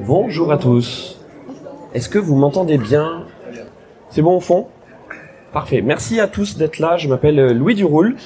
[0.00, 1.20] Bonjour à tous.
[1.94, 3.26] Est-ce que vous m'entendez bien?
[4.10, 4.66] C'est bon au fond?
[5.52, 5.82] Parfait.
[5.82, 6.96] Merci à tous d'être là.
[6.96, 8.16] Je m'appelle euh, Louis Duroul.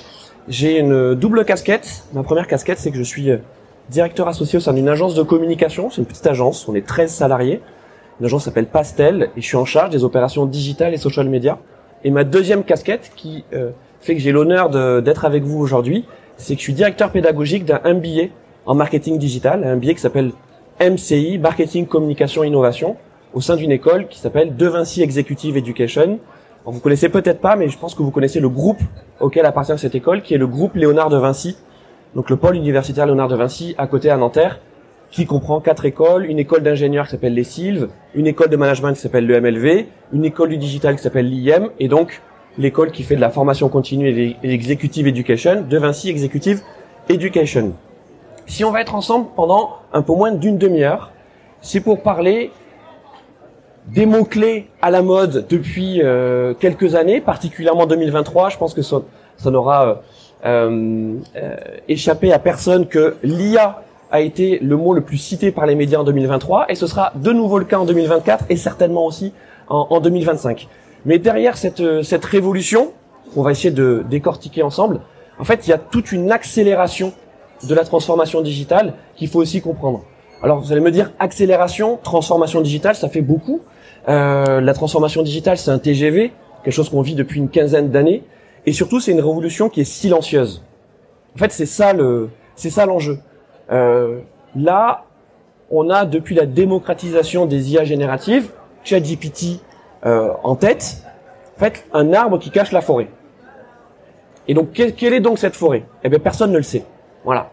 [0.49, 2.05] J'ai une double casquette.
[2.15, 3.39] Ma première casquette, c'est que je suis euh,
[3.91, 5.91] directeur associé au sein d'une agence de communication.
[5.91, 6.69] C'est une petite agence.
[6.69, 7.61] On est 13 salariés.
[8.21, 11.59] Une agence s'appelle Pastel et je suis en charge des opérations digitales et social media.
[12.05, 14.71] Et ma deuxième casquette qui euh, fait que j'ai l'honneur
[15.03, 18.29] d'être avec vous aujourd'hui, c'est que je suis directeur pédagogique d'un MBA
[18.65, 20.33] en marketing digital, un MBA qui s'appelle
[20.81, 22.97] MCI, Marketing, Communication, Innovation,
[23.33, 26.19] au sein d'une école qui s'appelle De Vinci Executive Education.
[26.67, 28.81] Vous vous connaissez peut-être pas, mais je pense que vous connaissez le groupe
[29.21, 31.57] auquel appartient cette école, qui est le groupe Léonard de Vinci,
[32.15, 34.61] donc le pôle universitaire Léonard de Vinci, à côté à Nanterre,
[35.11, 38.93] qui comprend quatre écoles, une école d'ingénieurs qui s'appelle les Sylves, une école de management
[38.93, 42.21] qui s'appelle le MLV, une école du digital qui s'appelle l'IM, et donc
[42.59, 46.61] l'école qui fait de la formation continue et l'executive education, de Vinci Executive
[47.09, 47.73] Education.
[48.47, 51.11] Si on va être ensemble pendant un peu moins d'une demi-heure,
[51.61, 52.53] c'est pour parler
[53.89, 58.51] des mots-clés à la mode depuis euh, quelques années, particulièrement 2023.
[58.51, 59.01] Je pense que ça,
[59.47, 60.03] n'aura
[60.45, 61.57] euh, euh,
[61.89, 63.83] échappé à personne que l'IA
[64.13, 67.13] a été le mot le plus cité par les médias en 2023 et ce sera
[67.17, 69.33] de nouveau le cas en 2024 et certainement aussi
[69.69, 70.69] en, en 2025.
[71.05, 72.93] Mais derrière cette, cette révolution,
[73.35, 75.01] on va essayer de décortiquer ensemble,
[75.39, 77.13] en fait, il y a toute une accélération
[77.65, 80.05] de la transformation digitale qu'il faut aussi comprendre.
[80.43, 83.61] Alors vous allez me dire accélération, transformation digitale, ça fait beaucoup.
[84.09, 88.23] Euh, la transformation digitale, c'est un TGV, quelque chose qu'on vit depuis une quinzaine d'années,
[88.67, 90.63] et surtout c'est une révolution qui est silencieuse.
[91.35, 93.19] En fait, c'est ça le, c'est ça l'enjeu.
[93.71, 94.21] Euh,
[94.55, 95.05] là,
[95.71, 98.51] on a depuis la démocratisation des IA génératives,
[98.85, 99.61] ChatGPT
[100.05, 101.03] euh, en tête,
[101.57, 103.09] en fait, un arbre qui cache la forêt.
[104.49, 105.85] Et donc, quelle, est donc cette forêt?
[106.05, 106.85] Eh bien, personne ne le sait.
[107.27, 107.51] Voilà.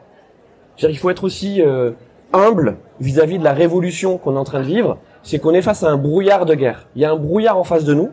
[0.77, 1.91] Il faut être aussi euh,
[2.31, 4.99] humble vis-à-vis de la révolution qu'on est en train de vivre.
[5.23, 6.87] C'est qu'on est face à un brouillard de guerre.
[6.95, 8.11] Il y a un brouillard en face de nous.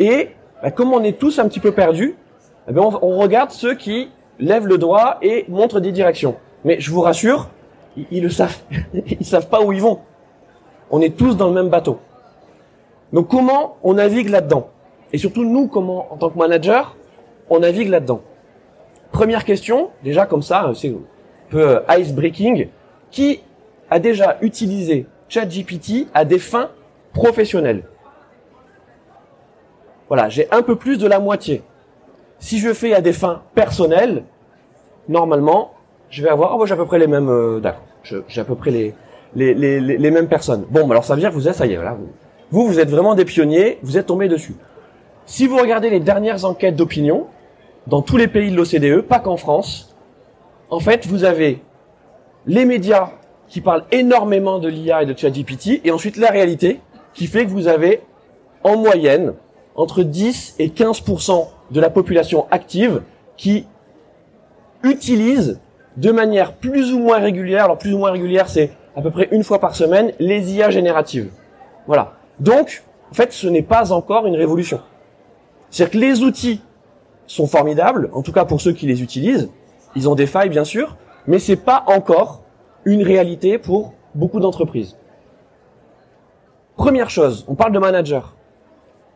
[0.00, 0.30] Et
[0.62, 2.16] bah, comme on est tous un petit peu perdus,
[2.68, 6.34] eh bien, on, regarde ceux qui lèvent le doigt et montrent des directions.
[6.64, 7.48] Mais je vous rassure,
[7.96, 8.58] ils, ils le savent.
[8.92, 10.00] ils savent pas où ils vont.
[10.90, 12.00] On est tous dans le même bateau.
[13.12, 14.70] Donc comment on navigue là-dedans?
[15.12, 16.96] Et surtout nous, comment en tant que manager,
[17.48, 18.22] on navigue là-dedans?
[19.12, 21.00] Première question, déjà comme ça, c'est un
[21.48, 22.68] peu euh, ice breaking.
[23.10, 23.40] Qui
[23.90, 26.70] a déjà utilisé ChatGPT à des fins
[27.12, 27.82] professionnelles
[30.08, 31.62] Voilà, j'ai un peu plus de la moitié.
[32.38, 34.22] Si je fais à des fins personnelles,
[35.08, 35.72] normalement,
[36.08, 38.54] je vais avoir, oh, j'ai à peu près les mêmes, euh, d'accord, j'ai à peu
[38.54, 38.94] près les,
[39.34, 40.64] les, les, les, mêmes personnes.
[40.70, 41.96] Bon, alors ça veut dire que vous êtes, ça y est, voilà.
[42.50, 44.54] Vous, vous êtes vraiment des pionniers, vous êtes tombés dessus.
[45.26, 47.26] Si vous regardez les dernières enquêtes d'opinion,
[47.90, 49.96] dans tous les pays de l'OCDE, pas qu'en France,
[50.70, 51.60] en fait, vous avez
[52.46, 53.10] les médias
[53.48, 56.80] qui parlent énormément de l'IA et de ChatGPT, et ensuite la réalité
[57.14, 58.02] qui fait que vous avez,
[58.62, 59.34] en moyenne,
[59.74, 63.02] entre 10 et 15% de la population active
[63.36, 63.66] qui
[64.84, 65.60] utilise
[65.96, 69.28] de manière plus ou moins régulière, alors plus ou moins régulière, c'est à peu près
[69.32, 71.30] une fois par semaine, les IA génératives.
[71.88, 72.12] Voilà.
[72.38, 74.80] Donc, en fait, ce n'est pas encore une révolution.
[75.70, 76.60] C'est-à-dire que les outils
[77.30, 79.50] sont formidables, en tout cas pour ceux qui les utilisent.
[79.94, 80.96] Ils ont des failles, bien sûr,
[81.28, 82.42] mais c'est pas encore
[82.84, 84.96] une réalité pour beaucoup d'entreprises.
[86.74, 88.34] Première chose, on parle de manager.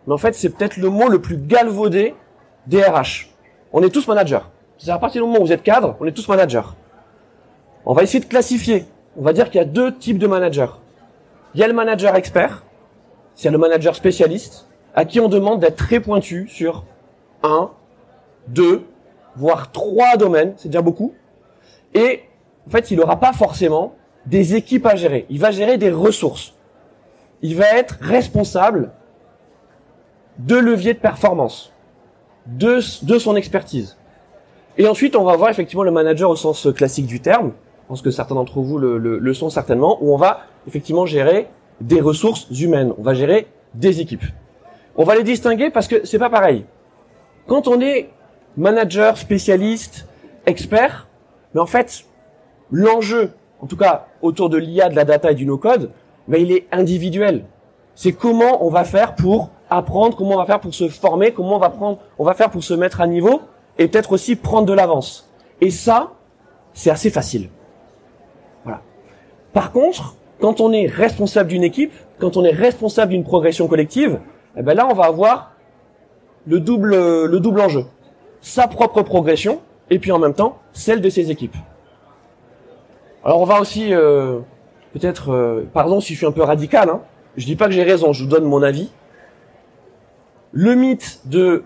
[0.06, 2.14] Mais en fait, c'est peut-être le mot le plus galvaudé
[2.68, 3.30] des RH.
[3.72, 4.46] On est tous managers.
[4.78, 6.68] C'est à partir du moment où vous êtes cadre, on est tous managers.
[7.84, 8.84] On va essayer de classifier.
[9.16, 10.70] On va dire qu'il y a deux types de managers.
[11.54, 12.62] Il y a le manager expert,
[13.34, 16.84] c'est le manager spécialiste, à qui on demande d'être très pointu sur
[17.42, 17.70] un,
[18.48, 18.84] deux,
[19.36, 21.14] voire trois domaines, c'est déjà beaucoup.
[21.94, 22.22] Et
[22.66, 23.94] en fait, il n'aura pas forcément
[24.26, 25.26] des équipes à gérer.
[25.30, 26.54] Il va gérer des ressources.
[27.42, 28.92] Il va être responsable
[30.38, 31.72] de leviers de performance,
[32.46, 33.96] de, de son expertise.
[34.78, 37.52] Et ensuite, on va voir effectivement le manager au sens classique du terme.
[37.84, 41.06] Je pense que certains d'entre vous le, le, le, sont certainement, où on va effectivement
[41.06, 41.48] gérer
[41.80, 42.92] des ressources humaines.
[42.98, 44.24] On va gérer des équipes.
[44.96, 46.64] On va les distinguer parce que c'est pas pareil.
[47.46, 48.10] Quand on est
[48.56, 50.06] manager, spécialiste,
[50.46, 51.08] expert,
[51.54, 52.04] mais en fait,
[52.70, 55.90] l'enjeu, en tout cas autour de l'IA, de la data et du no-code,
[56.28, 57.44] mais il est individuel.
[57.94, 61.56] C'est comment on va faire pour apprendre, comment on va faire pour se former, comment
[61.56, 63.42] on va prendre, on va faire pour se mettre à niveau
[63.78, 65.28] et peut-être aussi prendre de l'avance.
[65.60, 66.12] Et ça,
[66.72, 67.50] c'est assez facile.
[68.64, 68.80] Voilà.
[69.52, 74.18] Par contre, quand on est responsable d'une équipe, quand on est responsable d'une progression collective,
[74.56, 75.52] eh ben là, on va avoir
[76.46, 76.94] le double,
[77.26, 77.84] le double enjeu.
[78.44, 81.56] Sa propre progression, et puis en même temps, celle de ses équipes.
[83.24, 84.40] Alors on va aussi euh,
[84.92, 87.00] peut-être, euh, pardon si je suis un peu radical, hein,
[87.38, 88.90] je dis pas que j'ai raison, je vous donne mon avis.
[90.52, 91.64] Le mythe de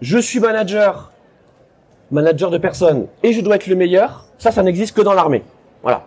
[0.00, 1.10] je suis manager,
[2.12, 5.42] manager de personnes, et je dois être le meilleur, ça, ça n'existe que dans l'armée.
[5.82, 6.06] Voilà.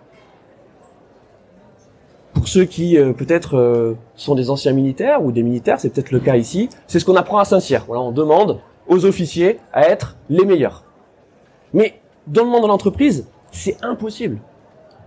[2.33, 6.11] Pour ceux qui euh, peut-être euh, sont des anciens militaires ou des militaires, c'est peut-être
[6.11, 7.83] le cas ici, c'est ce qu'on apprend à Saint-Cyr.
[7.85, 10.83] Voilà, on demande aux officiers à être les meilleurs.
[11.73, 14.39] Mais dans le monde de l'entreprise, c'est impossible.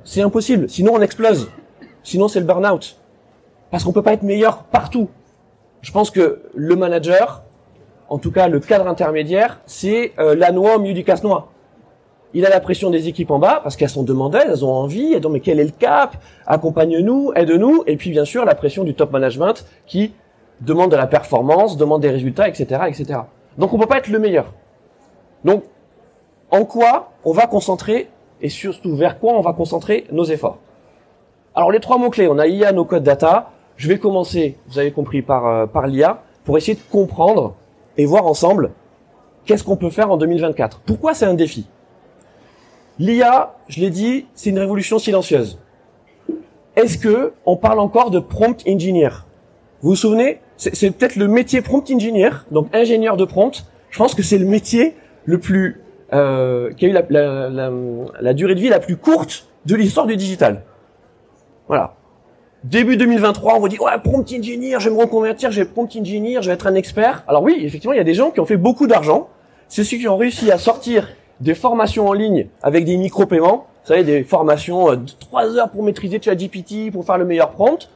[0.05, 0.69] C'est impossible.
[0.69, 1.51] Sinon, on explose.
[2.03, 2.99] Sinon, c'est le burn-out.
[3.71, 5.09] Parce qu'on peut pas être meilleur partout.
[5.83, 7.43] Je pense que le manager,
[8.09, 11.53] en tout cas le cadre intermédiaire, c'est euh, la noix au milieu du casse-noix.
[12.35, 15.15] Il a la pression des équipes en bas parce qu'elles sont demandées, elles ont envie,
[15.15, 16.17] et donc mais quel est le cap?
[16.47, 20.13] Accompagne-nous, aide-nous, et puis bien sûr la pression du top management qui
[20.61, 23.21] demande de la performance, demande des résultats, etc., etc.
[23.59, 24.55] Donc on peut pas être le meilleur.
[25.45, 25.65] Donc
[26.51, 28.09] en quoi on va concentrer
[28.41, 30.59] et surtout vers quoi on va concentrer nos efforts?
[31.55, 33.51] Alors les trois mots clés, on a IA, no code data.
[33.77, 37.55] Je vais commencer, vous avez compris par euh, par l'IA, pour essayer de comprendre
[37.97, 38.71] et voir ensemble
[39.45, 40.81] qu'est-ce qu'on peut faire en 2024.
[40.81, 41.67] Pourquoi c'est un défi?
[42.99, 45.59] L'IA, je l'ai dit, c'est une révolution silencieuse.
[46.75, 49.11] Est-ce que on parle encore de prompt engineer?
[49.81, 50.41] Vous vous souvenez?
[50.59, 53.65] C'est peut-être le métier prompt engineer, donc ingénieur de prompt.
[53.91, 55.81] Je pense que c'est le métier le plus
[56.13, 60.63] euh, qui a eu la, durée de vie la plus courte de l'histoire du digital.
[61.69, 61.95] Voilà.
[62.65, 65.95] Début 2023, on vous dit ouais prompt engineer, je vais me reconvertir, je vais prompt
[65.97, 67.23] engineer, je vais être un expert.
[67.29, 69.29] Alors oui, effectivement, il y a des gens qui ont fait beaucoup d'argent.
[69.69, 71.09] C'est ceux qui ont réussi à sortir
[71.41, 73.67] des formations en ligne avec des micro-paiements.
[73.85, 77.53] Vous savez, des formations euh, de 3 heures pour maîtriser ChatGPT, pour faire le meilleur
[77.53, 77.89] prompt.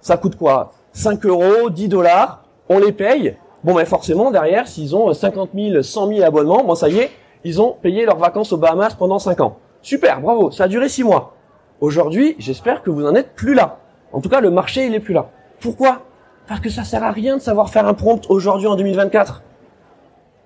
[0.00, 0.72] Ça coûte quoi?
[0.92, 2.44] 5 euros, 10 dollars.
[2.68, 3.36] On les paye.
[3.64, 7.10] Bon, ben forcément, derrière, s'ils ont 50 000, 100 000 abonnements, bon, ça y est,
[7.44, 9.58] ils ont payé leurs vacances aux Bahamas pendant 5 ans.
[9.82, 11.34] Super, bravo, ça a duré 6 mois.
[11.80, 13.78] Aujourd'hui, j'espère que vous n'en êtes plus là.
[14.12, 15.30] En tout cas, le marché, il est plus là.
[15.60, 16.02] Pourquoi?
[16.46, 19.42] Parce que ça sert à rien de savoir faire un prompt aujourd'hui en 2024.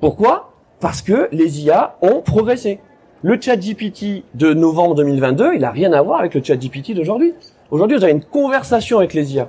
[0.00, 0.50] Pourquoi?
[0.80, 2.80] Parce que les IA ont progressé.
[3.22, 6.92] Le chat GPT de novembre 2022, il n'a rien à voir avec le chat GPT
[6.94, 7.34] d'aujourd'hui.
[7.70, 9.48] Aujourd'hui, vous avez une conversation avec les IA.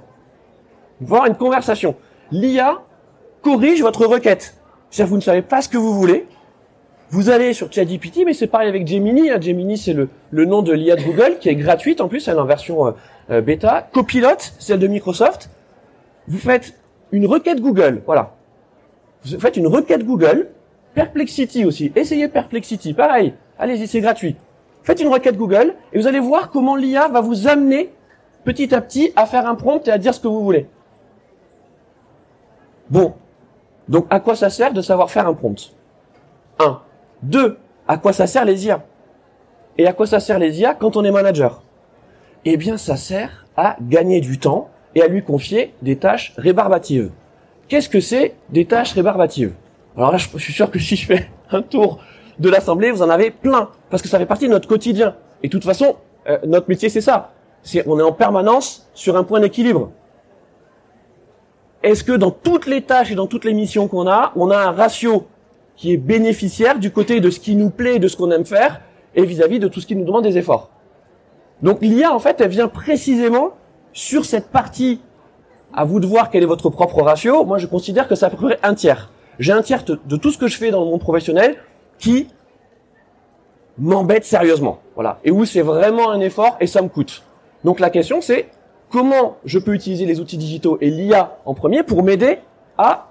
[1.02, 1.96] Voir une conversation.
[2.32, 2.82] L'IA
[3.42, 4.56] corrige votre requête.
[4.90, 6.28] C'est-à-dire vous ne savez pas ce que vous voulez,
[7.14, 9.30] vous allez sur ChatGPT, mais c'est pareil avec Gemini.
[9.30, 9.40] Hein.
[9.40, 12.38] Gemini, c'est le, le nom de l'IA de Google, qui est gratuite en plus, elle
[12.38, 12.92] est en version euh,
[13.30, 13.88] euh, bêta.
[13.94, 15.52] Copilot, celle de Microsoft.
[16.28, 16.74] Vous faites
[17.12, 18.34] une requête Google, voilà.
[19.24, 20.48] Vous faites une requête Google.
[20.96, 21.92] Perplexity aussi.
[21.96, 23.36] Essayez Perplexity, pareil.
[23.60, 24.36] Allez-y, c'est gratuit.
[24.82, 27.92] Faites une requête Google et vous allez voir comment l'IA va vous amener
[28.44, 30.68] petit à petit à faire un prompt et à dire ce que vous voulez.
[32.94, 33.16] Bon.
[33.90, 35.74] Donc, à quoi ça sert de savoir faire un prompt?
[36.60, 36.80] 1.
[37.24, 37.58] Deux,
[37.88, 38.86] à quoi ça sert les IA
[39.80, 41.64] Et à quoi ça sert les IA quand on est manager?
[42.46, 47.10] Eh bien, ça sert à gagner du temps et à lui confier des tâches rébarbatives.
[47.68, 49.56] Qu'est-ce que c'est des tâches rébarbatives?
[49.98, 51.98] Alors là, je suis sûr que si je fais un tour
[52.38, 55.16] de l'Assemblée, vous en avez plein, parce que ça fait partie de notre quotidien.
[55.42, 55.96] Et de toute façon,
[56.30, 57.32] euh, notre métier, c'est ça.
[57.64, 59.90] C'est, on est en permanence sur un point d'équilibre.
[61.84, 64.58] Est-ce que dans toutes les tâches et dans toutes les missions qu'on a, on a
[64.58, 65.28] un ratio
[65.76, 68.82] qui est bénéficiaire du côté de ce qui nous plaît, de ce qu'on aime faire,
[69.16, 70.70] et vis-à-vis de tout ce qui nous demande des efforts?
[71.62, 73.52] Donc l'IA, en fait, elle vient précisément
[73.92, 75.02] sur cette partie.
[75.76, 77.46] À vous de voir quel est votre propre ratio.
[77.46, 79.12] Moi, je considère que ça ferait un tiers.
[79.40, 81.58] J'ai un tiers de tout ce que je fais dans le monde professionnel
[81.98, 82.28] qui
[83.80, 84.80] m'embête sérieusement.
[84.94, 85.20] Voilà.
[85.24, 87.24] Et où c'est vraiment un effort et ça me coûte.
[87.64, 88.50] Donc la question, c'est
[88.94, 92.38] comment je peux utiliser les outils digitaux et l'IA en premier pour m'aider
[92.78, 93.10] à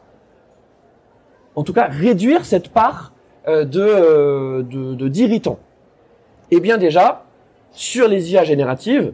[1.57, 3.13] en tout cas réduire cette part
[3.49, 5.59] euh, de, euh, de, d'irritants.
[6.53, 7.25] Eh bien déjà,
[7.73, 9.13] sur les IA génératives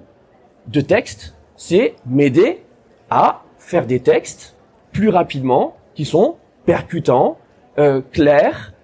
[0.67, 2.63] de texte, c'est m'aider
[3.09, 4.55] à faire des textes
[4.93, 7.39] plus rapidement, qui sont percutants,
[7.79, 8.75] euh, clairs,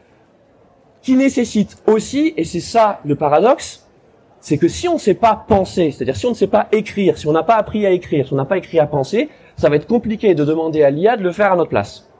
[1.03, 3.84] qui nécessitent aussi, et c'est ça le paradoxe,
[4.45, 7.17] c'est que si on ne sait pas penser, c'est-à-dire si on ne sait pas écrire,
[7.17, 9.71] si on n'a pas appris à écrire, si on n'a pas écrit à penser, ça
[9.71, 12.11] va être compliqué de demander à l'IA de le faire à notre place.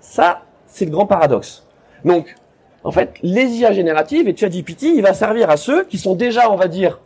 [0.00, 1.64] Ça, c'est le grand paradoxe.
[2.04, 2.34] Donc,
[2.82, 6.50] en fait, les IA génératives et ChatGPT, il va servir à ceux qui sont déjà,
[6.50, 7.00] on va dire,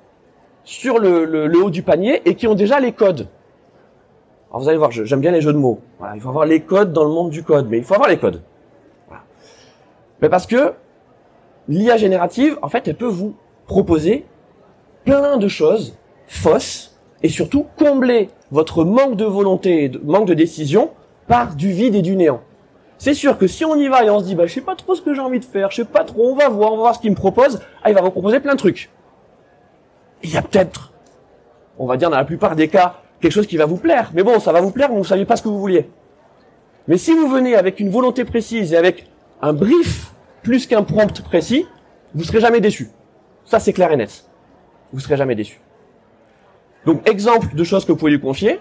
[0.64, 3.28] sur le, haut du panier et qui ont déjà les codes.
[4.48, 5.82] Alors vous allez voir, j'aime bien les jeux de mots.
[6.14, 8.16] il faut avoir les codes dans le monde du code, mais il faut avoir les
[8.16, 8.40] codes.
[10.22, 10.72] Mais parce que
[11.68, 14.26] l'IA générative, en fait, elle peut vous proposer
[15.04, 15.96] plein de choses
[16.26, 20.90] fausses et surtout combler votre manque de volonté et de manque de décision
[21.26, 22.40] par du vide et du néant.
[22.98, 24.74] C'est sûr que si on y va et on se dit, bah, je sais pas
[24.76, 26.76] trop ce que j'ai envie de faire, je sais pas trop, on va voir, on
[26.76, 28.90] va voir ce qu'il me propose, ah, il va vous proposer plein de trucs.
[30.22, 30.92] Il y a peut-être
[31.78, 34.10] on va dire dans la plupart des cas, quelque chose qui va vous plaire.
[34.14, 35.88] Mais bon, ça va vous plaire, mais vous savez pas ce que vous vouliez.
[36.88, 39.06] Mais si vous venez avec une volonté précise et avec
[39.42, 41.66] un brief plus qu'un prompt précis,
[42.14, 42.90] vous serez jamais déçu.
[43.46, 44.24] Ça, c'est clair et net.
[44.92, 45.60] Vous serez jamais déçu.
[46.84, 48.60] Donc, exemple de choses que vous pouvez lui confier.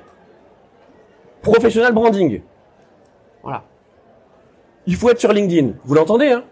[1.41, 2.41] Professional branding.
[3.43, 3.63] Voilà.
[4.87, 5.73] Il faut être sur LinkedIn.
[5.83, 6.43] Vous l'entendez, hein?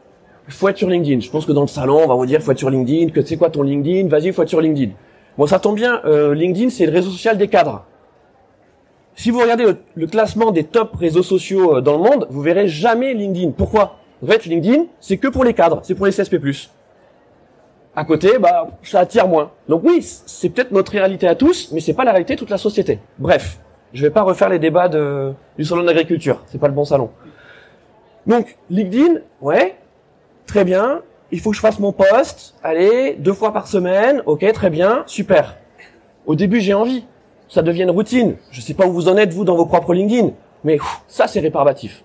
[0.48, 1.22] Il faut être sur LinkedIn.
[1.22, 3.24] Je pense que dans le salon, on va vous dire, faut être sur LinkedIn, que
[3.24, 4.10] c'est quoi ton LinkedIn?
[4.10, 4.92] Vas-y, faut être sur LinkedIn.
[5.38, 7.86] Bon, ça tombe bien, euh, LinkedIn, c'est le réseau social des cadres.
[9.16, 12.68] Si vous regardez le, classement des top réseaux sociaux euh, dans le monde, vous verrez
[12.68, 13.52] jamais LinkedIn.
[13.52, 13.98] Pourquoi?
[14.24, 16.38] En fait, LinkedIn, c'est que pour les cadres, c'est pour les CSP+.
[17.96, 19.52] À côté, bah, ça attire moins.
[19.70, 22.50] Donc oui, c'est peut-être notre réalité à tous, mais c'est pas la réalité de toute
[22.50, 23.00] la société.
[23.20, 23.60] Bref,
[23.94, 26.42] je vais pas refaire les débats de, du salon d'agriculture.
[26.48, 27.12] C'est pas le bon salon.
[28.26, 29.76] Donc, LinkedIn, ouais,
[30.48, 31.02] très bien.
[31.32, 32.56] Il faut que je fasse mon post.
[32.64, 34.24] Allez, deux fois par semaine.
[34.26, 35.58] Ok, très bien, super.
[36.26, 37.06] Au début, j'ai envie
[37.54, 38.36] ça devient une routine.
[38.50, 40.32] Je sais pas où vous en êtes, vous, dans vos propres LinkedIn,
[40.64, 42.04] mais ça, c'est réparbatif.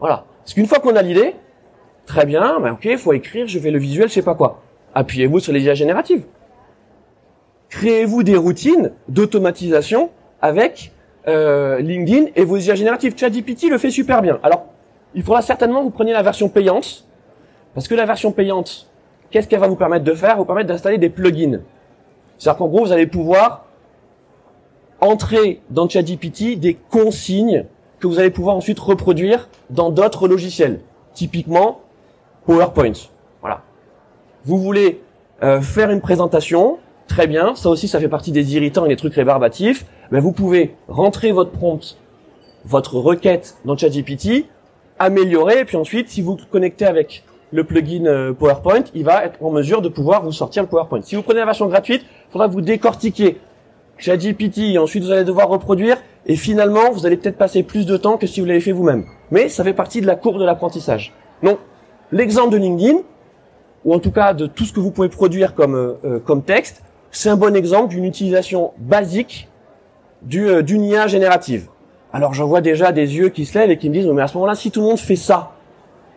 [0.00, 0.24] Voilà.
[0.42, 1.36] Parce qu'une fois qu'on a l'idée,
[2.06, 4.62] très bien, ben ok, faut écrire, je fais le visuel, je sais pas quoi.
[4.94, 6.24] Appuyez-vous sur les IA génératives.
[7.68, 10.10] Créez-vous des routines d'automatisation
[10.40, 10.92] avec
[11.26, 13.14] euh, LinkedIn et vos IA génératives.
[13.16, 14.38] ChatGPT le fait super bien.
[14.42, 14.66] Alors,
[15.14, 17.06] il faudra certainement que vous preniez la version payante,
[17.74, 18.88] parce que la version payante,
[19.30, 20.36] qu'est-ce qu'elle va vous permettre de faire?
[20.36, 21.60] Vous permettre d'installer des plugins.
[22.38, 23.66] C'est-à-dire qu'en gros, vous allez pouvoir
[25.00, 27.64] entrer dans ChatGPT des consignes
[27.98, 30.80] que vous allez pouvoir ensuite reproduire dans d'autres logiciels.
[31.14, 31.80] Typiquement,
[32.46, 32.92] PowerPoint.
[34.46, 35.00] Vous voulez
[35.42, 38.96] euh, faire une présentation, très bien, ça aussi ça fait partie des irritants et des
[38.96, 41.96] trucs rébarbatifs, mais vous pouvez rentrer votre prompt,
[42.66, 44.46] votre requête dans ChatGPT,
[44.98, 49.42] améliorer, et puis ensuite, si vous connectez avec le plugin euh, PowerPoint, il va être
[49.42, 51.00] en mesure de pouvoir vous sortir le PowerPoint.
[51.00, 53.38] Si vous prenez la version gratuite, il faudra vous décortiquer
[53.96, 55.96] ChatGPT, ensuite vous allez devoir reproduire,
[56.26, 59.06] et finalement vous allez peut-être passer plus de temps que si vous l'avez fait vous-même.
[59.30, 61.14] Mais ça fait partie de la courbe de l'apprentissage.
[61.42, 61.58] Donc,
[62.12, 62.98] l'exemple de LinkedIn,
[63.84, 66.42] ou en tout cas de tout ce que vous pouvez produire comme, euh, euh, comme
[66.42, 69.48] texte, c'est un bon exemple d'une utilisation basique
[70.22, 71.68] du, euh, d'une IA générative.
[72.12, 74.26] Alors j'en vois déjà des yeux qui se lèvent et qui me disent, mais à
[74.26, 75.52] ce moment-là, si tout le monde fait ça,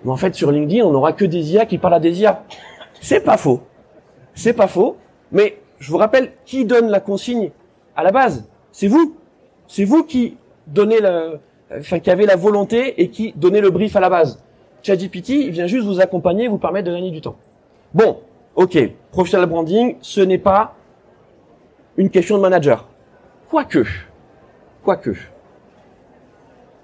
[0.03, 2.43] mais en fait sur LinkedIn, on n'aura que des IA qui parlent à des IA.
[3.01, 3.62] C'est pas faux.
[4.33, 4.97] C'est pas faux.
[5.31, 7.51] Mais je vous rappelle, qui donne la consigne
[7.95, 8.47] à la base?
[8.71, 9.15] C'est vous.
[9.67, 11.39] C'est vous qui donnez le,
[11.77, 14.41] enfin, qui avez la volonté et qui donnez le brief à la base.
[14.83, 17.36] ChatGPT, vient juste vous accompagner vous permettre de gagner du temps.
[17.94, 18.22] Bon,
[18.56, 18.77] ok,
[19.12, 20.75] professional branding, ce n'est pas
[21.96, 22.88] une question de manager.
[23.50, 23.86] Quoique,
[24.84, 25.12] quoique,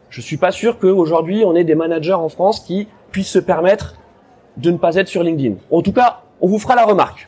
[0.10, 3.96] je suis pas sûr qu'aujourd'hui on ait des managers en France qui puissent se permettre
[4.58, 5.56] de ne pas être sur LinkedIn.
[5.72, 7.28] En tout cas, on vous fera la remarque.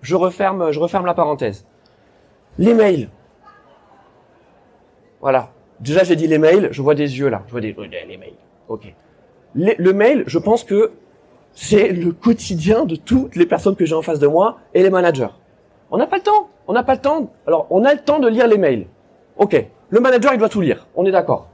[0.00, 1.66] Je referme, je referme la parenthèse.
[2.58, 3.08] Les mails.
[5.20, 5.50] Voilà.
[5.80, 7.42] Déjà, j'ai dit les mails, je vois des yeux là.
[7.46, 8.34] Je vois des les mails.
[8.68, 8.94] Ok.
[9.54, 10.92] le mail, je pense que
[11.54, 14.90] c'est le quotidien de toutes les personnes que j'ai en face de moi et les
[14.90, 15.28] managers.
[15.90, 16.48] On n'a pas le temps.
[16.66, 17.30] On n'a pas le temps.
[17.46, 18.86] Alors, on a le temps de lire les mails.
[19.36, 19.64] Ok.
[19.90, 20.86] Le manager, il doit tout lire.
[20.96, 21.48] On est d'accord.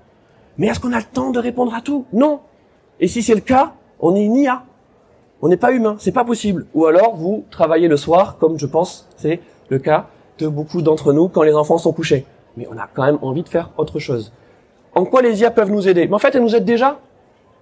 [0.56, 2.06] Mais est-ce qu'on a le temps de répondre à tout?
[2.12, 2.40] Non.
[3.00, 4.62] Et si c'est le cas, on est une IA.
[5.42, 5.96] On n'est pas humain.
[5.98, 6.66] C'est pas possible.
[6.74, 10.06] Ou alors, vous travaillez le soir, comme je pense c'est le cas
[10.46, 12.24] beaucoup d'entre nous quand les enfants sont couchés.
[12.56, 14.32] Mais on a quand même envie de faire autre chose.
[14.94, 16.06] En quoi les IA peuvent nous aider?
[16.06, 16.98] Mais en fait, elles nous aident déjà.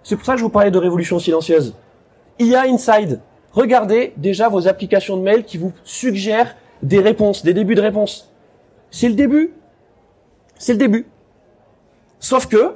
[0.02, 1.74] C'est pour ça que je vous parlais de révolution silencieuse.
[2.38, 3.20] IA Inside.
[3.52, 8.32] Regardez déjà vos applications de mail qui vous suggèrent des réponses, des débuts de réponses.
[8.90, 9.54] C'est le début.
[10.58, 11.06] C'est le début.
[12.20, 12.74] Sauf que,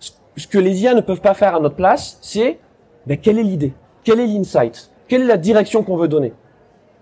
[0.00, 2.58] ce que les IA ne peuvent pas faire à notre place, c'est,
[3.06, 3.72] ben, quelle est l'idée?
[4.04, 4.90] Quel est l'insight?
[5.08, 6.34] Quelle est la direction qu'on veut donner?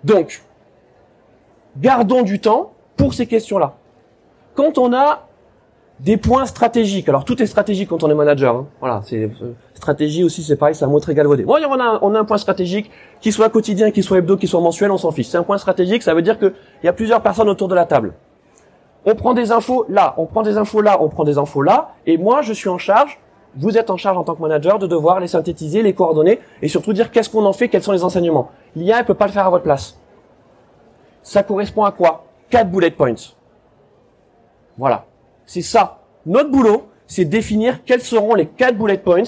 [0.05, 0.43] Donc,
[1.79, 3.77] gardons du temps pour ces questions-là.
[4.55, 5.29] Quand on a
[6.01, 8.57] des points stratégiques, alors tout est stratégique quand on est manager.
[8.57, 8.67] Hein.
[8.81, 11.45] Voilà, c'est euh, stratégie aussi, c'est pareil, c'est un mot très galvaudé.
[11.45, 14.47] Bon, on a, on a un point stratégique, qui soit quotidien, qui soit hebdo, qui
[14.47, 15.29] soit mensuel, on s'en fiche.
[15.29, 17.87] C'est un point stratégique, ça veut dire qu'il y a plusieurs personnes autour de la
[17.87, 18.15] table.
[19.07, 21.91] On prend des infos là, on prend des infos là, on prend des infos là,
[22.07, 23.19] et moi je suis en charge.
[23.57, 26.67] Vous êtes en charge en tant que manager de devoir les synthétiser, les coordonner, et
[26.67, 28.51] surtout dire qu'est-ce qu'on en fait, quels sont les enseignements.
[28.75, 29.97] L'IA, elle peut pas le faire à votre place
[31.25, 32.27] ça correspond à quoi?
[32.51, 33.15] Quatre bullet points.
[34.79, 35.07] Voilà.
[35.47, 36.01] C'est ça.
[36.27, 39.23] Notre boulot, c'est définir quels seront les quatre bullet points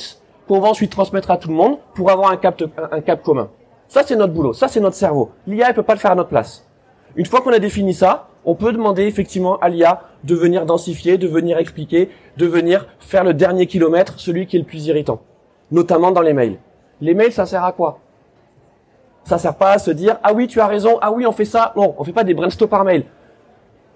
[0.49, 3.51] qu'on va ensuite transmettre à tout le monde pour avoir un cap, un cap commun.
[3.89, 4.53] Ça, c'est notre boulot.
[4.53, 5.31] Ça, c'est notre cerveau.
[5.47, 6.67] L'IA, elle peut pas le faire à notre place.
[7.15, 11.19] Une fois qu'on a défini ça, on peut demander effectivement à l'IA de venir densifier,
[11.19, 15.21] de venir expliquer, de venir faire le dernier kilomètre, celui qui est le plus irritant.
[15.71, 16.59] Notamment dans les mails.
[17.01, 17.99] Les mails, ça sert à quoi?
[19.25, 21.45] Ça sert pas à se dire ah oui tu as raison, ah oui on fait
[21.45, 21.73] ça.
[21.77, 23.05] Non, on fait pas des brainstorms par mail.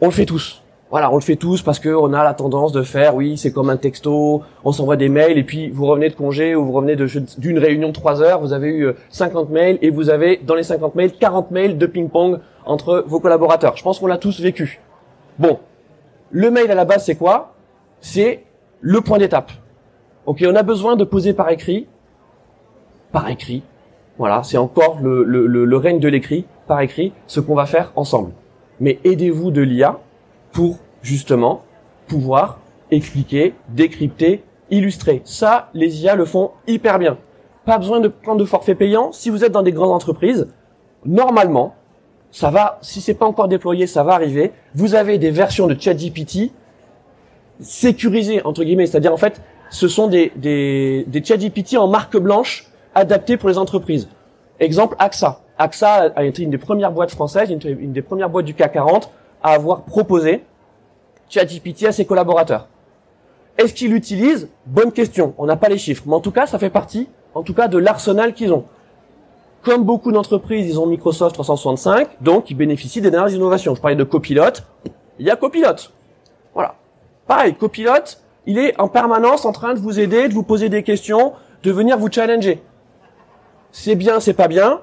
[0.00, 0.62] on le fait tous.
[0.90, 3.52] Voilà, on le fait tous parce que on a la tendance de faire, oui, c'est
[3.52, 6.72] comme un texto, on s'envoie des mails et puis vous revenez de congé ou vous
[6.72, 6.96] revenez
[7.38, 10.56] d'une réunion de 3 heures, vous avez eu 50 euh, mails et vous avez dans
[10.56, 13.76] les 50 mails 40 mails de ping-pong entre vos collaborateurs.
[13.76, 14.80] Je pense qu'on l'a tous vécu.
[15.38, 15.60] Bon,
[16.32, 17.54] le mail à la base c'est quoi?
[18.00, 18.42] C'est
[18.80, 19.52] le point d'étape.
[20.26, 21.86] Ok, on a besoin de poser par écrit,
[23.12, 23.62] par écrit.
[24.18, 27.92] Voilà, c'est encore le, le, le règne de l'écrit, par écrit, ce qu'on va faire
[27.94, 28.32] ensemble.
[28.80, 30.00] Mais aidez-vous de l'IA
[30.52, 31.62] pour justement
[32.06, 32.58] pouvoir
[32.90, 35.22] expliquer, décrypter, illustrer.
[35.24, 37.18] Ça, les IA le font hyper bien.
[37.64, 39.12] Pas besoin de prendre de forfait payant.
[39.12, 40.48] Si vous êtes dans des grandes entreprises,
[41.04, 41.74] normalement,
[42.30, 44.52] ça va, si c'est pas encore déployé, ça va arriver.
[44.74, 46.52] Vous avez des versions de ChatGPT
[47.60, 48.86] sécurisées, entre guillemets.
[48.86, 49.40] C'est-à-dire, en fait,
[49.70, 54.08] ce sont des, des, des ChatGPT en marque blanche adaptés pour les entreprises.
[54.58, 55.40] Exemple, AXA.
[55.58, 58.72] AXA a été une des premières boîtes françaises, une, une des premières boîtes du CAC
[58.72, 59.10] 40
[59.42, 60.44] à avoir proposé
[61.28, 62.68] ChatGPT à ses collaborateurs.
[63.58, 65.34] Est-ce qu'ils l'utilisent Bonne question.
[65.38, 67.68] On n'a pas les chiffres, mais en tout cas, ça fait partie, en tout cas,
[67.68, 68.64] de l'arsenal qu'ils ont.
[69.62, 73.74] Comme beaucoup d'entreprises, ils ont Microsoft 365, donc ils bénéficient des dernières innovations.
[73.74, 74.62] Je parlais de Copilot.
[75.18, 75.90] Il y a Copilot.
[76.54, 76.76] Voilà.
[77.26, 78.16] Pareil, Copilot,
[78.46, 81.70] il est en permanence en train de vous aider, de vous poser des questions, de
[81.70, 82.62] venir vous challenger.
[83.72, 84.80] C'est bien, c'est pas bien.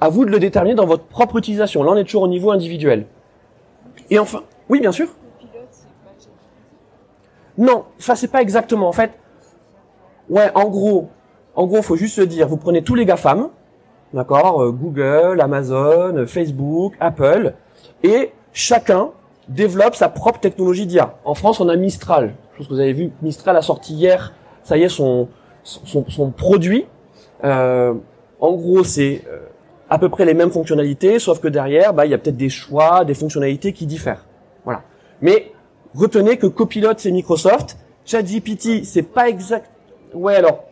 [0.00, 1.82] À vous de le déterminer dans votre propre utilisation.
[1.82, 3.06] Là, on est toujours au niveau individuel.
[4.10, 5.08] Et enfin, oui, bien sûr.
[7.56, 8.88] Non, ça c'est pas exactement.
[8.88, 9.12] En fait,
[10.30, 11.08] ouais, en gros,
[11.56, 13.48] en gros, faut juste se dire, vous prenez tous les GAFAM,
[14.14, 17.54] d'accord, euh, Google, Amazon, Facebook, Apple,
[18.04, 19.10] et chacun
[19.48, 21.16] développe sa propre technologie d'IA.
[21.24, 22.34] En France, on a Mistral.
[22.52, 25.28] Je pense que vous avez vu, Mistral a sorti hier, ça y est, son
[25.68, 26.86] son, son produit.
[27.44, 27.94] Euh,
[28.40, 29.40] en gros, c'est euh,
[29.90, 32.50] à peu près les mêmes fonctionnalités, sauf que derrière, bah, il y a peut-être des
[32.50, 34.26] choix, des fonctionnalités qui diffèrent.
[34.64, 34.82] Voilà.
[35.22, 35.52] Mais
[35.94, 39.70] retenez que Copilot c'est Microsoft, ChatGPT c'est pas exact.
[40.14, 40.64] Ouais alors,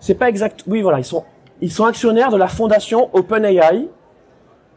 [0.00, 0.64] c'est pas exact.
[0.66, 1.24] Oui voilà, ils sont
[1.60, 3.88] ils sont actionnaires de la fondation OpenAI.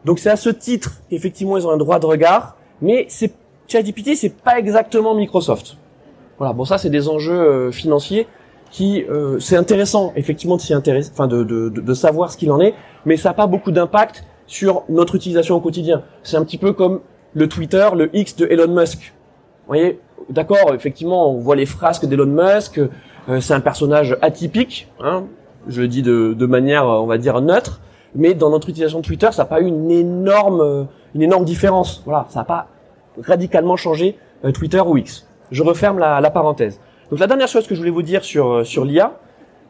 [0.04, 3.32] Donc c'est à ce titre qu'effectivement ils ont un droit de regard, mais c'est
[3.68, 5.76] ChatGPT c'est pas exactement Microsoft.
[6.38, 8.26] Voilà, bon ça c'est des enjeux euh, financiers
[8.70, 12.50] qui euh, c'est intéressant effectivement de s'y intéresser, enfin de, de, de, savoir ce qu'il
[12.50, 16.02] en est, mais ça n'a pas beaucoup d'impact sur notre utilisation au quotidien.
[16.22, 17.00] C'est un petit peu comme
[17.34, 19.14] le Twitter, le X de Elon Musk.
[19.62, 22.78] Vous voyez, d'accord, effectivement, on voit les frasques d'Elon Musk,
[23.28, 25.24] euh, c'est un personnage atypique, hein,
[25.68, 27.80] je le dis de, de, manière, on va dire, neutre,
[28.14, 32.02] mais dans notre utilisation de Twitter, ça n'a pas eu une énorme, une énorme différence.
[32.04, 32.68] Voilà, ça n'a pas
[33.22, 35.26] radicalement changé euh, Twitter ou X.
[35.50, 36.80] Je referme la, la parenthèse.
[37.10, 39.18] Donc la dernière chose que je voulais vous dire sur, euh, sur l'IA,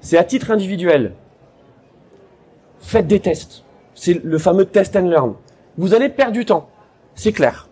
[0.00, 1.12] c'est à titre individuel.
[2.82, 3.64] Faites des tests.
[3.94, 5.34] C'est le fameux test and learn.
[5.78, 6.68] Vous allez perdre du temps.
[7.14, 7.68] C'est clair.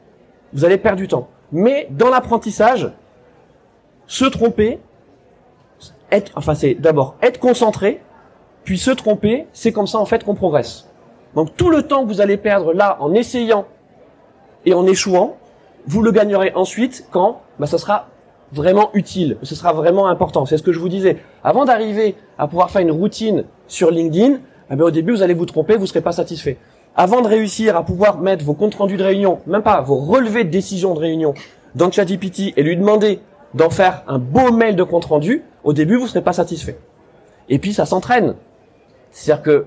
[0.55, 1.29] Vous allez perdre du temps.
[1.53, 2.91] Mais dans l'apprentissage,
[4.07, 4.79] se tromper,
[6.11, 8.01] être, enfin c'est d'abord être concentré,
[8.65, 10.89] puis se tromper, c'est comme ça en fait qu'on progresse.
[11.35, 13.67] Donc tout le temps que vous allez perdre là en essayant
[14.65, 15.37] et en échouant,
[15.87, 18.09] vous le gagnerez ensuite quand bah, ça sera
[18.53, 20.45] vraiment utile, ce sera vraiment important.
[20.45, 21.19] C'est ce que je vous disais.
[21.45, 24.39] Avant d'arriver à pouvoir faire une routine sur LinkedIn,
[24.71, 26.57] eh bien, au début, vous allez vous tromper, vous ne serez pas satisfait.
[26.97, 30.45] Avant de réussir à pouvoir mettre vos comptes rendus de réunion, même pas vos relevés
[30.45, 31.35] de décision de réunion,
[31.75, 33.21] dans ChatGPT et lui demander
[33.55, 36.79] d'en faire un beau mail de compte rendu, au début, vous ne serez pas satisfait.
[37.49, 38.35] Et puis, ça s'entraîne.
[39.11, 39.67] C'est-à-dire que,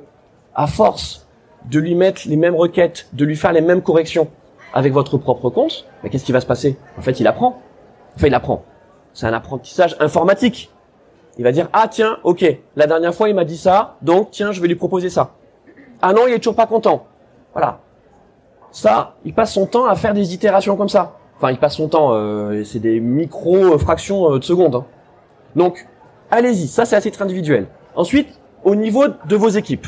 [0.55, 1.27] à force
[1.69, 4.29] de lui mettre les mêmes requêtes, de lui faire les mêmes corrections
[4.73, 6.77] avec votre propre compte, mais qu'est-ce qui va se passer?
[6.97, 7.61] En fait, il apprend.
[8.15, 8.63] Enfin, il apprend.
[9.13, 10.71] C'est un apprentissage informatique.
[11.37, 14.51] Il va dire, ah tiens, ok, la dernière fois il m'a dit ça, donc tiens,
[14.51, 15.31] je vais lui proposer ça.
[16.01, 17.07] Ah non, il est toujours pas content.
[17.53, 17.79] Voilà.
[18.71, 21.17] Ça, il passe son temps à faire des itérations comme ça.
[21.37, 24.75] Enfin, il passe son temps, euh, c'est des micro-fractions euh, de secondes.
[24.75, 24.85] Hein.
[25.55, 25.87] Donc,
[26.29, 27.67] allez-y, ça c'est à titre individuel.
[27.95, 28.27] Ensuite,
[28.63, 29.87] au niveau de vos équipes.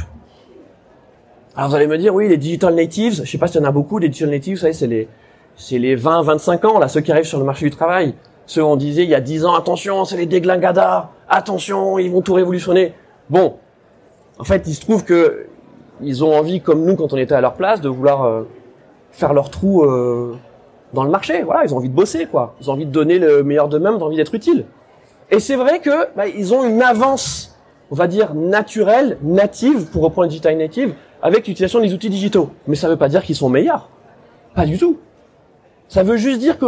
[1.55, 3.67] Alors vous allez me dire, oui, les digital natives, je sais pas s'il y en
[3.67, 5.07] a beaucoup, les digital natives, vous c'est les,
[5.55, 8.13] c'est les 20, 25 ans, là, ceux qui arrivent sur le marché du travail.
[8.45, 12.21] Ceux on disait il y a dix ans, attention, c'est les déglingadas, attention, ils vont
[12.21, 12.93] tout révolutionner.
[13.29, 13.55] Bon,
[14.37, 15.47] en fait, il se trouve que
[16.01, 18.43] ils ont envie, comme nous quand on était à leur place, de vouloir euh,
[19.11, 20.35] faire leur trou euh,
[20.93, 21.41] dans le marché.
[21.43, 22.55] Voilà, ils ont envie de bosser, quoi.
[22.61, 24.65] Ils ont envie de donner le meilleur d'eux-mêmes, ils ont envie d'être utiles.
[25.31, 27.57] Et c'est vrai que bah, ils ont une avance,
[27.91, 32.51] on va dire naturelle, native, pour reprendre digital native, avec l'utilisation des outils digitaux.
[32.67, 33.89] Mais ça ne veut pas dire qu'ils sont meilleurs.
[34.53, 34.99] Pas du tout.
[35.87, 36.65] Ça veut juste dire que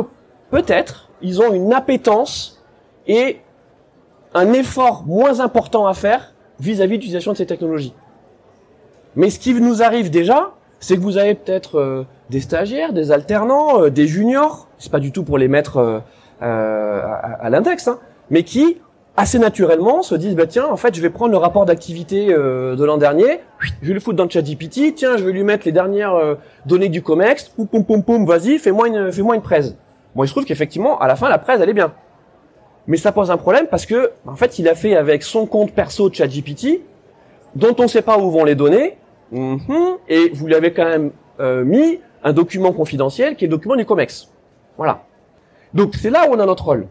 [0.51, 2.63] peut-être ils ont une appétence
[3.07, 3.39] et
[4.33, 7.93] un effort moins important à faire vis-à-vis de l'utilisation de ces technologies.
[9.15, 13.83] Mais ce qui nous arrive déjà, c'est que vous avez peut-être des stagiaires, des alternants,
[13.83, 14.67] euh, des juniors.
[14.77, 15.99] C'est pas du tout pour les mettre euh,
[16.41, 17.01] euh,
[17.39, 17.99] à, l'index, hein,
[18.29, 18.77] mais qui
[19.15, 22.83] assez naturellement se disent bah tiens en fait je vais prendre le rapport d'activité de
[22.83, 23.39] l'an dernier,
[23.81, 26.13] je vais le foutre dans le chat GPT, tiens je vais lui mettre les dernières
[26.67, 29.73] données du Comex, poum poum poum poum, vas-y fais-moi une fais-moi une presse.
[30.17, 31.93] Bon il se trouve qu'effectivement à la fin la presse elle est bien,
[32.87, 35.73] mais ça pose un problème parce que en fait il a fait avec son compte
[35.73, 36.81] perso de ChatGPT
[37.53, 38.97] dont on ne sait pas où vont les données,
[39.31, 41.11] mhm, et vous lui avez quand même
[41.65, 44.29] mis un document confidentiel qui est le document du COMEX.
[44.75, 45.03] Voilà.
[45.75, 46.87] Donc c'est là où on a notre rôle.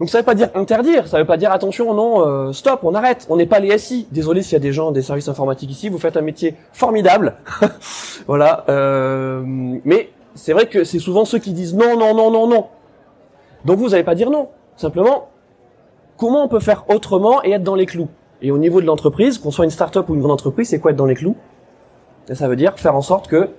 [0.00, 2.94] Donc ça veut pas dire interdire, ça veut pas dire attention, non, euh, stop, on
[2.94, 4.08] arrête, on n'est pas les SI.
[4.10, 7.34] Désolé s'il y a des gens des services informatiques ici, vous faites un métier formidable,
[8.26, 8.64] voilà.
[8.70, 9.42] Euh,
[9.84, 12.66] mais c'est vrai que c'est souvent ceux qui disent non, non, non, non, non.
[13.64, 14.48] Donc vous n'allez pas dire non.
[14.76, 15.28] Simplement,
[16.16, 18.08] comment on peut faire autrement et être dans les clous?
[18.40, 20.90] Et au niveau de l'entreprise, qu'on soit une start-up ou une grande entreprise, c'est quoi
[20.90, 21.36] être dans les clous?
[22.32, 23.50] Ça veut dire faire en sorte que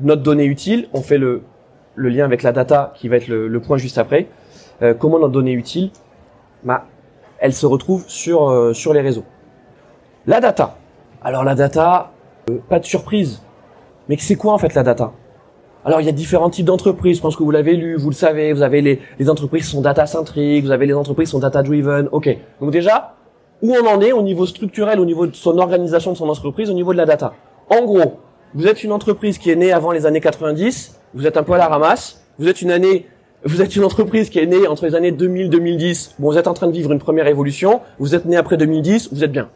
[0.00, 1.42] notre donnée utile, on fait le,
[1.96, 4.28] lien avec la data qui va être le, point juste après.
[4.80, 5.90] Euh, comment notre donnée utile,
[6.64, 6.86] bah,
[7.38, 9.24] elle se retrouve sur, euh, les réseaux.
[10.26, 10.76] La data.
[11.22, 12.10] Alors la data,
[12.50, 13.42] euh, pas de surprise.
[14.08, 15.12] Mais c'est quoi en fait la data?
[15.84, 18.14] Alors il y a différents types d'entreprises, je pense que vous l'avez lu, vous le
[18.14, 21.40] savez, vous avez les, les entreprises qui sont data-centriques, vous avez les entreprises qui sont
[21.40, 22.38] data-driven, ok.
[22.60, 23.14] Donc déjà,
[23.62, 26.70] où on en est au niveau structurel, au niveau de son organisation de son entreprise,
[26.70, 27.34] au niveau de la data?
[27.68, 28.20] En gros,
[28.54, 31.54] vous êtes une entreprise qui est née avant les années 90, vous êtes un peu
[31.54, 33.06] à la ramasse, vous êtes une année,
[33.44, 36.46] vous êtes une entreprise qui est née entre les années 2000 2010, bon, vous êtes
[36.46, 39.48] en train de vivre une première évolution, vous êtes né après 2010, vous êtes bien.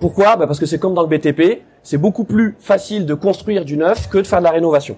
[0.00, 0.36] Pourquoi?
[0.36, 3.76] Bah Parce que c'est comme dans le BTP, c'est beaucoup plus facile de construire du
[3.76, 4.96] neuf que de faire de la rénovation.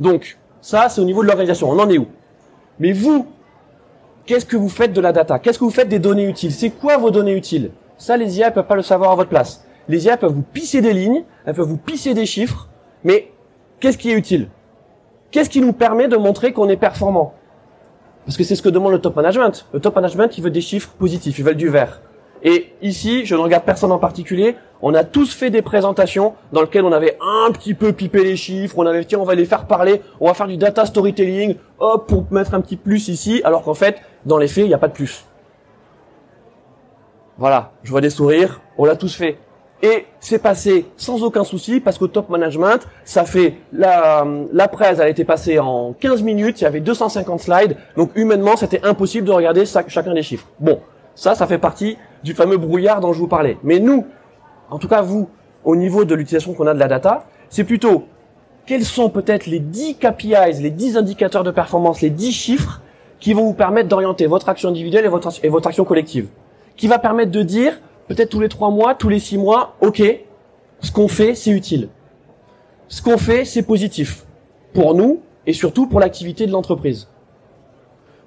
[0.00, 1.70] Donc, ça, c'est au niveau de l'organisation.
[1.70, 2.06] On en est où?
[2.78, 3.26] Mais vous,
[4.26, 5.38] qu'est-ce que vous faites de la data?
[5.38, 6.52] Qu'est-ce que vous faites des données utiles?
[6.52, 7.70] C'est quoi vos données utiles?
[7.96, 9.64] Ça, les IA ne peuvent pas le savoir à votre place.
[9.88, 12.68] Les IA peuvent vous pisser des lignes, elles peuvent vous pisser des chiffres,
[13.04, 13.32] mais
[13.80, 14.48] qu'est-ce qui est utile?
[15.30, 17.34] Qu'est-ce qui nous permet de montrer qu'on est performant?
[18.24, 19.66] Parce que c'est ce que demande le top management.
[19.72, 22.02] Le top management, il veut des chiffres positifs, il veut du vert.
[22.42, 26.60] Et ici, je ne regarde personne en particulier, on a tous fait des présentations dans
[26.60, 29.44] lesquelles on avait un petit peu pipé les chiffres, on avait tiens, on va les
[29.44, 33.40] faire parler, on va faire du data storytelling, hop, pour mettre un petit plus ici,
[33.44, 35.24] alors qu'en fait, dans les faits, il n'y a pas de plus.
[37.38, 39.38] Voilà, je vois des sourires, on l'a tous fait.
[39.80, 44.98] Et c'est passé sans aucun souci parce qu'au top management, ça fait la, la presse,
[44.98, 48.84] elle a été passée en 15 minutes, il y avait 250 slides, donc humainement c'était
[48.84, 50.48] impossible de regarder chacun des chiffres.
[50.58, 50.80] Bon,
[51.14, 53.58] ça, ça fait partie du fameux brouillard dont je vous parlais.
[53.62, 54.06] Mais nous,
[54.70, 55.28] en tout cas vous,
[55.64, 58.04] au niveau de l'utilisation qu'on a de la data, c'est plutôt
[58.66, 62.82] quels sont peut-être les 10 KPIs, les 10 indicateurs de performance, les 10 chiffres
[63.18, 66.28] qui vont vous permettre d'orienter votre action individuelle et votre, et votre action collective.
[66.76, 70.02] Qui va permettre de dire peut-être tous les trois mois, tous les six mois, ok,
[70.80, 71.88] ce qu'on fait, c'est utile.
[72.88, 74.24] Ce qu'on fait, c'est positif
[74.72, 77.08] pour nous et surtout pour l'activité de l'entreprise.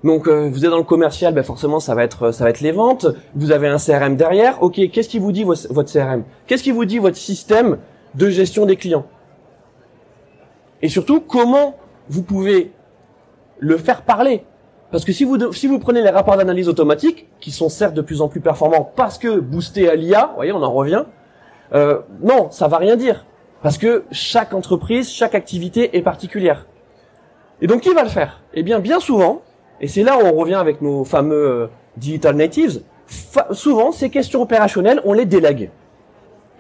[0.04, 2.62] Donc euh, vous êtes dans le commercial, ben forcément ça va être ça va être
[2.62, 3.08] les ventes.
[3.36, 4.62] Vous avez un CRM derrière.
[4.64, 7.78] Ok, qu'est-ce qui vous dit votre CRM Qu'est-ce qui vous dit votre système
[8.16, 9.06] de gestion des clients?
[10.82, 11.76] Et surtout comment
[12.10, 12.72] vous pouvez
[13.60, 14.44] le faire parler?
[14.92, 18.02] Parce que si vous, si vous prenez les rapports d'analyse automatique, qui sont certes de
[18.02, 21.06] plus en plus performants parce que boostés à l'IA, vous voyez, on en revient,
[21.74, 23.26] euh, non, ça va rien dire.
[23.64, 26.66] Parce que chaque entreprise, chaque activité est particulière.
[27.62, 28.42] Et donc, qui va le faire?
[28.54, 29.44] Eh bien, bien souvent,
[29.82, 31.68] et c'est là où on revient avec nos fameux euh,
[31.98, 32.82] digital natives,
[33.52, 35.70] souvent, ces questions opérationnelles, on les délègue.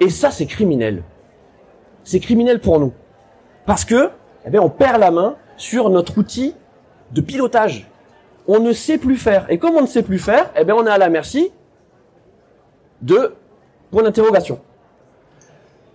[0.02, 1.04] Et ça, c'est criminel.
[2.04, 2.92] C'est criminel pour nous.
[3.66, 4.10] Parce que,
[4.46, 6.56] eh bien, on perd la main sur notre outil
[7.14, 7.88] de pilotage
[8.48, 9.46] on ne sait plus faire.
[9.50, 11.52] Et comme on ne sait plus faire, eh bien, on est à la merci
[13.02, 13.34] de
[13.92, 14.60] point d'interrogation.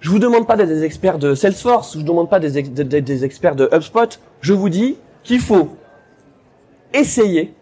[0.00, 3.24] Je vous demande pas d'être des experts de Salesforce, je vous demande pas d'être des,
[3.24, 4.20] experts de HubSpot.
[4.40, 5.70] Je vous dis qu'il faut
[6.98, 7.54] essayer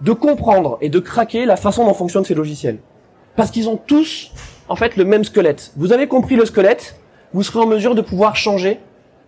[0.00, 2.78] de comprendre et de craquer la façon dont fonctionnent ces logiciels.
[3.36, 4.32] Parce qu'ils ont tous,
[4.68, 5.72] en fait, le même squelette.
[5.76, 6.96] Vous avez compris le squelette,
[7.32, 8.80] vous serez en mesure de pouvoir changer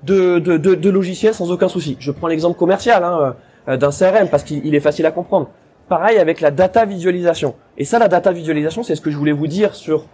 [0.02, 1.96] de, logiciel sans aucun souci.
[2.00, 3.02] Je prends l'exemple commercial.
[3.02, 3.18] Hein.
[3.20, 5.48] Euh, d'un CRM parce qu'il est facile à comprendre.
[5.88, 7.54] Pareil avec la data visualisation.
[7.78, 10.04] Et ça, la data visualisation, c'est ce que je voulais vous dire sur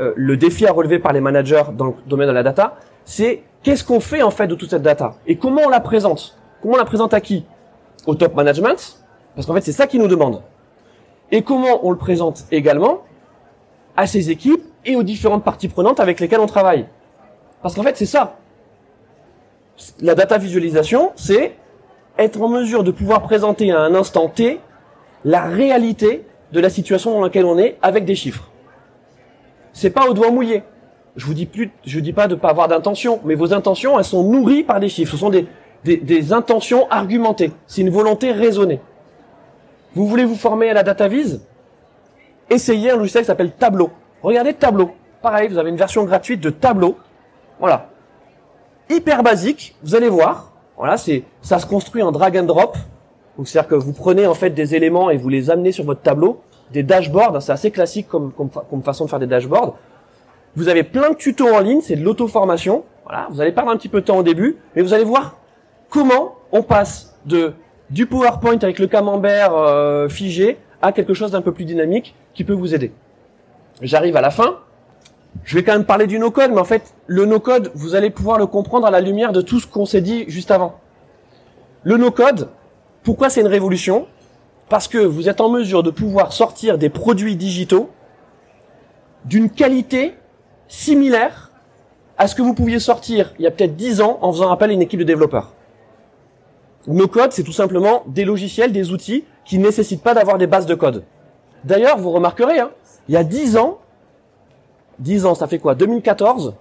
[0.00, 2.76] euh, le défi à relever par les managers dans le domaine de la data.
[3.04, 5.14] C'est qu'est-ce qu'on fait en fait de toute cette data?
[5.26, 6.36] Et comment on la présente?
[6.60, 7.44] Comment on la présente à qui?
[8.06, 10.42] Au top management, parce qu'en fait c'est ça qui nous demande.
[11.32, 13.02] Et comment on le présente également
[13.96, 16.86] à ses équipes et aux différentes parties prenantes avec lesquelles on travaille.
[17.62, 18.36] Parce qu'en fait c'est ça.
[20.00, 21.56] La data visualisation, c'est
[22.18, 24.60] être en mesure de pouvoir présenter à un instant T
[25.24, 28.50] la réalité de la situation dans laquelle on est avec des chiffres.
[29.72, 30.62] C'est pas au doigt mouillé.
[31.16, 34.04] je vous dis plus, je dis pas de pas avoir d'intention, mais vos intentions, elles
[34.04, 35.12] sont nourries par des chiffres.
[35.12, 35.46] Ce sont des,
[35.86, 37.52] des, des intentions argumentées.
[37.66, 38.80] C'est une volonté raisonnée.
[39.94, 41.40] Vous voulez vous former à la data vise
[42.50, 43.90] Essayez un logiciel qui s'appelle Tableau.
[44.22, 44.90] Regardez Tableau.
[45.22, 46.96] Pareil, vous avez une version gratuite de Tableau.
[47.58, 47.88] Voilà.
[48.90, 50.52] Hyper basique, vous allez voir.
[50.76, 52.76] Voilà, c'est ça se construit en drag and drop.
[53.36, 56.02] Donc c'est-à-dire que vous prenez en fait des éléments et vous les amenez sur votre
[56.02, 56.40] tableau,
[56.72, 59.76] des dashboards, c'est assez classique comme, comme, façon de faire des dashboards.
[60.54, 62.84] Vous avez plein de tutos en ligne, c'est de l'auto-formation.
[63.04, 65.36] Voilà, vous allez perdre un petit peu de temps au début, mais vous allez voir
[65.90, 67.54] comment on passe de
[67.90, 72.44] du PowerPoint avec le camembert euh, figé à quelque chose d'un peu plus dynamique qui
[72.44, 72.92] peut vous aider.
[73.80, 74.58] J'arrive à la fin.
[75.44, 78.38] Je vais quand même parler du no-code, mais en fait, le no-code, vous allez pouvoir
[78.38, 80.80] le comprendre à la lumière de tout ce qu'on s'est dit juste avant.
[81.84, 82.48] Le no-code,
[83.02, 84.06] pourquoi c'est une révolution?
[84.68, 87.90] Parce que vous êtes en mesure de pouvoir sortir des produits digitaux
[89.24, 90.14] d'une qualité
[90.68, 91.52] similaire
[92.18, 94.70] à ce que vous pouviez sortir il y a peut-être 10 ans en faisant appel
[94.70, 95.52] à une équipe de développeurs.
[96.86, 100.66] No code, c'est tout simplement des logiciels, des outils qui nécessitent pas d'avoir des bases
[100.66, 101.04] de code.
[101.64, 102.70] D'ailleurs, vous remarquerez, hein,
[103.08, 103.78] il y a 10 ans,
[105.00, 106.54] 10 ans, ça fait quoi 2014,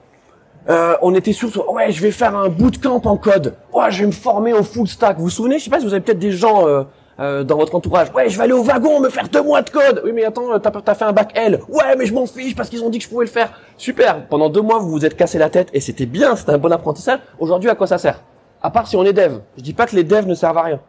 [0.68, 3.56] euh, on était sur ouais, je vais faire un bootcamp en code.
[3.72, 5.18] Ouais, je vais me former au full stack.
[5.18, 6.84] Vous vous souvenez Je sais pas si vous avez peut-être des gens euh,
[7.20, 8.12] euh, dans votre entourage.
[8.16, 10.02] Ouais, je vais aller au wagon me faire deux mois de code.
[10.04, 11.60] Oui, mais attends, t'as as fait un bac L.
[11.70, 13.52] Ouais, mais je m'en fiche parce qu'ils ont dit que je pouvais le faire.
[13.78, 14.28] Super.
[14.28, 16.72] Pendant deux mois, vous vous êtes cassé la tête et c'était bien, c'était un bon
[16.72, 17.20] apprentissage.
[17.38, 18.22] Aujourd'hui, à quoi ça sert?
[18.66, 19.42] À part si on est dev.
[19.58, 20.80] Je dis pas que les devs ne servent à rien,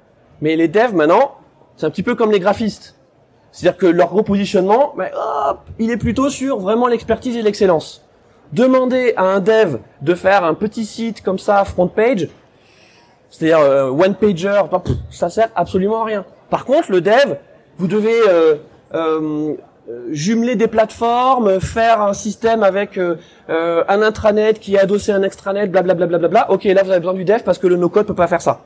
[0.41, 1.35] mais les devs maintenant,
[1.77, 2.97] c'est un petit peu comme les graphistes.
[3.53, 8.03] C'est-à-dire que leur repositionnement, ben, hop, il est plutôt sur vraiment l'expertise et l'excellence.
[8.55, 12.29] Demander à un dev de faire un petit site comme ça, front page,
[13.29, 14.63] c'est-à-dire euh, one pager,
[15.11, 16.25] ça sert absolument à rien.
[16.49, 17.37] Par contre, le dev,
[17.77, 18.55] vous devez euh,
[18.95, 19.55] euh,
[20.11, 22.99] jumeler des plateformes, faire un système avec
[23.49, 26.07] un intranet qui est adossé à un extranet, blablabla.
[26.07, 26.51] Bla, bla, bla, bla.
[26.51, 28.63] Ok, là vous avez besoin du dev parce que le no-code peut pas faire ça.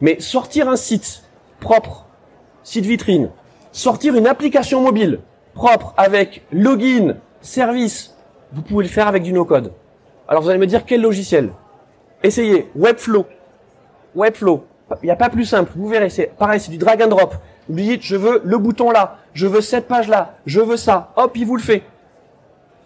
[0.00, 1.24] Mais sortir un site
[1.58, 2.06] propre,
[2.62, 3.30] site vitrine,
[3.72, 5.20] sortir une application mobile
[5.54, 8.16] propre avec login, service,
[8.52, 9.72] vous pouvez le faire avec du no-code.
[10.28, 11.50] Alors vous allez me dire quel logiciel?
[12.22, 13.26] Essayez Webflow.
[14.14, 14.64] Webflow.
[15.02, 15.72] Il n'y a pas plus simple.
[15.74, 17.34] Vous verrez, c'est pareil, c'est du drag and drop.
[17.70, 21.12] Vous dites, je veux le bouton là, je veux cette page là, je veux ça.
[21.16, 21.82] Hop, il vous le fait.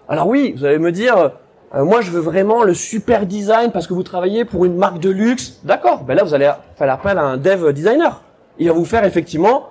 [0.08, 1.32] Alors oui, vous allez me dire,
[1.74, 5.00] euh, moi je veux vraiment le super design parce que vous travaillez pour une marque
[5.00, 5.60] de luxe.
[5.64, 6.04] D'accord.
[6.04, 8.22] Ben là, vous allez faire appel à un dev designer.
[8.58, 9.70] Il va vous faire effectivement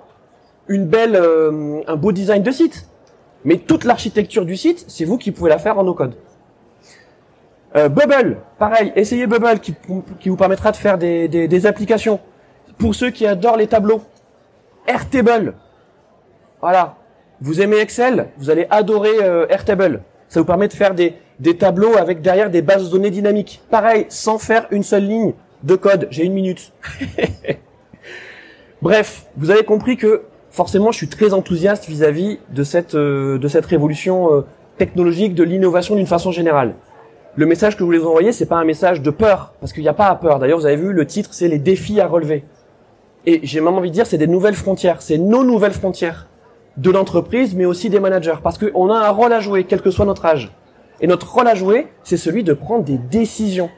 [0.68, 2.86] une belle, euh, un beau design de site.
[3.44, 6.14] Mais toute l'architecture du site, c'est vous qui pouvez la faire en no-code.
[7.76, 9.74] Euh, Bubble, pareil, essayez Bubble qui,
[10.26, 12.20] vous permettra de faire des, applications.
[12.78, 14.02] Pour ceux qui adorent les tableaux,
[14.86, 15.54] Airtable.
[16.60, 16.96] Voilà.
[17.40, 20.02] Vous aimez Excel, vous allez adorer euh, Airtable.
[20.28, 23.62] Ça vous permet de faire des, des tableaux avec derrière des bases de données dynamiques.
[23.70, 26.08] Pareil, sans faire une seule ligne de code.
[26.10, 26.72] J'ai une minute.
[28.82, 33.48] Bref, vous avez compris que forcément, je suis très enthousiaste vis-à-vis de cette euh, de
[33.48, 34.40] cette révolution euh,
[34.78, 36.74] technologique, de l'innovation d'une façon générale.
[37.36, 39.82] Le message que je voulais vous envoyer, c'est pas un message de peur, parce qu'il
[39.82, 40.38] n'y a pas à peur.
[40.38, 42.44] D'ailleurs, vous avez vu, le titre, c'est les défis à relever.
[43.26, 46.28] Et j'ai même envie de dire, c'est des nouvelles frontières, c'est nos nouvelles frontières
[46.76, 49.90] de l'entreprise, mais aussi des managers, parce qu'on a un rôle à jouer, quel que
[49.90, 50.52] soit notre âge.
[51.00, 53.70] Et notre rôle à jouer, c'est celui de prendre des décisions.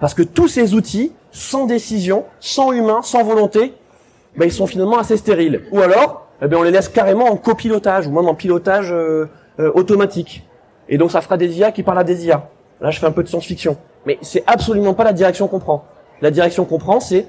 [0.00, 3.74] Parce que tous ces outils, sans décision, sans humain, sans volonté,
[4.36, 5.62] ben, ils sont finalement assez stériles.
[5.72, 9.28] Ou alors, eh ben, on les laisse carrément en copilotage, ou même en pilotage euh,
[9.60, 10.46] euh, automatique.
[10.88, 12.48] Et donc ça fera des IA qui parlent à des IA.
[12.80, 13.76] Là, je fais un peu de science-fiction.
[14.06, 15.84] Mais c'est absolument pas la direction qu'on prend.
[16.20, 17.26] La direction qu'on prend, c'est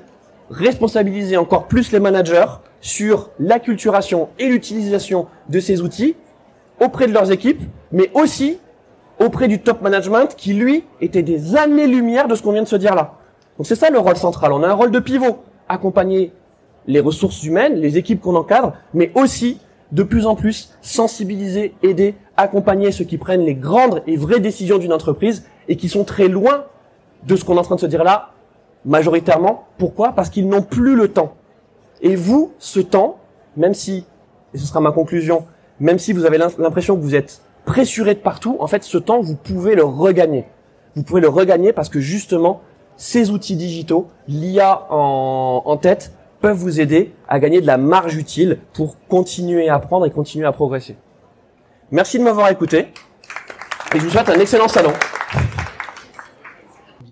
[0.49, 2.45] responsabiliser encore plus les managers
[2.81, 6.15] sur l'acculturation et l'utilisation de ces outils
[6.79, 8.59] auprès de leurs équipes, mais aussi
[9.19, 12.75] auprès du top management qui, lui, était des années-lumière de ce qu'on vient de se
[12.75, 13.15] dire là.
[13.57, 14.51] Donc c'est ça le rôle central.
[14.51, 15.43] On a un rôle de pivot.
[15.69, 16.31] Accompagner
[16.85, 19.59] les ressources humaines, les équipes qu'on encadre, mais aussi
[19.91, 24.77] de plus en plus sensibiliser, aider, accompagner ceux qui prennent les grandes et vraies décisions
[24.77, 26.65] d'une entreprise et qui sont très loin
[27.23, 28.34] de ce qu'on est en train de se dire là,
[28.85, 29.65] majoritairement.
[29.77, 30.13] Pourquoi?
[30.13, 31.35] Parce qu'ils n'ont plus le temps.
[32.01, 33.17] Et vous, ce temps,
[33.57, 34.05] même si,
[34.53, 35.45] et ce sera ma conclusion,
[35.79, 39.21] même si vous avez l'impression que vous êtes pressuré de partout, en fait, ce temps,
[39.21, 40.45] vous pouvez le regagner.
[40.95, 42.61] Vous pouvez le regagner parce que justement,
[42.95, 48.59] ces outils digitaux, l'IA en, tête, peuvent vous aider à gagner de la marge utile
[48.73, 50.95] pour continuer à apprendre et continuer à progresser.
[51.91, 52.87] Merci de m'avoir écouté
[53.93, 54.93] et je vous souhaite un excellent salon.